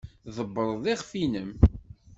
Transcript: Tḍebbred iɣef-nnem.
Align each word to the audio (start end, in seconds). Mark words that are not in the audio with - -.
Tḍebbred 0.25 0.85
iɣef-nnem. 0.93 1.51